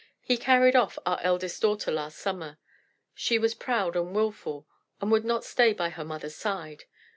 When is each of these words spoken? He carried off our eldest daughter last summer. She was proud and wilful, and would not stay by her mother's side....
He 0.23 0.35
carried 0.35 0.75
off 0.75 0.97
our 1.05 1.19
eldest 1.21 1.61
daughter 1.61 1.91
last 1.91 2.17
summer. 2.17 2.57
She 3.13 3.37
was 3.37 3.53
proud 3.53 3.95
and 3.95 4.15
wilful, 4.15 4.65
and 4.99 5.11
would 5.11 5.23
not 5.25 5.43
stay 5.43 5.73
by 5.73 5.89
her 5.89 6.03
mother's 6.03 6.35
side.... 6.35 6.85